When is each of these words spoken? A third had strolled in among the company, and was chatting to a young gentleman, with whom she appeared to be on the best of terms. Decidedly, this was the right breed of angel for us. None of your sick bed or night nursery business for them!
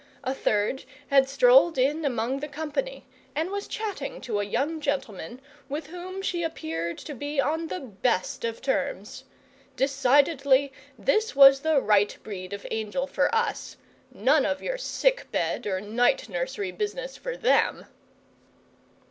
A 0.23 0.33
third 0.33 0.83
had 1.11 1.29
strolled 1.29 1.77
in 1.77 2.03
among 2.05 2.39
the 2.39 2.47
company, 2.47 3.05
and 3.35 3.51
was 3.51 3.67
chatting 3.67 4.19
to 4.21 4.39
a 4.39 4.43
young 4.43 4.79
gentleman, 4.81 5.39
with 5.69 5.85
whom 5.85 6.23
she 6.23 6.41
appeared 6.41 6.97
to 6.97 7.13
be 7.13 7.39
on 7.39 7.67
the 7.67 7.79
best 7.81 8.43
of 8.43 8.63
terms. 8.63 9.25
Decidedly, 9.75 10.73
this 10.97 11.35
was 11.35 11.59
the 11.59 11.79
right 11.79 12.17
breed 12.23 12.51
of 12.51 12.65
angel 12.71 13.05
for 13.05 13.29
us. 13.35 13.77
None 14.09 14.43
of 14.43 14.59
your 14.63 14.79
sick 14.79 15.27
bed 15.31 15.67
or 15.67 15.79
night 15.79 16.27
nursery 16.29 16.71
business 16.71 17.15
for 17.15 17.37
them! 17.37 17.85